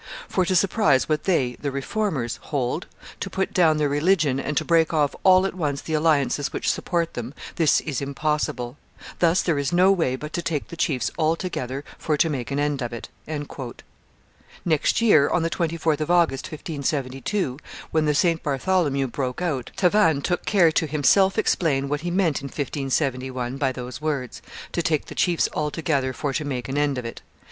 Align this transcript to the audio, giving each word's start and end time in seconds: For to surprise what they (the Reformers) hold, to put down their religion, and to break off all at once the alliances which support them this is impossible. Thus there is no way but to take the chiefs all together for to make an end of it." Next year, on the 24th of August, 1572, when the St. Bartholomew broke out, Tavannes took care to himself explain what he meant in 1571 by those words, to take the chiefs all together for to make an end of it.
For 0.27 0.45
to 0.45 0.55
surprise 0.55 1.07
what 1.07 1.25
they 1.25 1.57
(the 1.61 1.69
Reformers) 1.69 2.39
hold, 2.45 2.87
to 3.19 3.29
put 3.29 3.53
down 3.53 3.77
their 3.77 3.87
religion, 3.87 4.39
and 4.39 4.57
to 4.57 4.65
break 4.65 4.95
off 4.95 5.13
all 5.23 5.45
at 5.45 5.53
once 5.53 5.79
the 5.79 5.93
alliances 5.93 6.51
which 6.51 6.71
support 6.71 7.13
them 7.13 7.35
this 7.57 7.81
is 7.81 8.01
impossible. 8.01 8.77
Thus 9.19 9.43
there 9.43 9.59
is 9.59 9.71
no 9.71 9.91
way 9.91 10.15
but 10.15 10.33
to 10.33 10.41
take 10.41 10.69
the 10.69 10.75
chiefs 10.75 11.11
all 11.17 11.35
together 11.35 11.83
for 11.99 12.17
to 12.17 12.31
make 12.31 12.49
an 12.49 12.57
end 12.59 12.81
of 12.81 12.91
it." 12.93 13.09
Next 14.65 15.01
year, 15.01 15.29
on 15.29 15.43
the 15.43 15.51
24th 15.51 16.01
of 16.01 16.09
August, 16.09 16.45
1572, 16.47 17.59
when 17.91 18.05
the 18.05 18.15
St. 18.15 18.41
Bartholomew 18.41 19.05
broke 19.05 19.39
out, 19.43 19.69
Tavannes 19.77 20.23
took 20.23 20.45
care 20.45 20.71
to 20.71 20.87
himself 20.87 21.37
explain 21.37 21.87
what 21.87 22.01
he 22.01 22.09
meant 22.09 22.41
in 22.41 22.47
1571 22.47 23.57
by 23.57 23.71
those 23.71 24.01
words, 24.01 24.41
to 24.71 24.81
take 24.81 25.05
the 25.05 25.13
chiefs 25.13 25.47
all 25.49 25.69
together 25.69 26.11
for 26.11 26.33
to 26.33 26.43
make 26.43 26.67
an 26.67 26.77
end 26.79 26.97
of 26.97 27.05
it. 27.05 27.21